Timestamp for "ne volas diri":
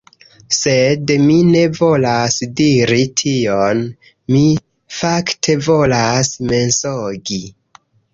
1.49-3.03